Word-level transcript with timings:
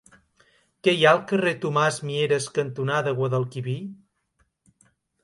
Què 0.85 0.93
hi 0.99 1.03
ha 1.07 1.11
al 1.15 1.19
carrer 1.31 1.53
Tomàs 1.65 1.99
Mieres 2.11 2.47
cantonada 2.55 3.13
Guadalquivir? 3.21 3.77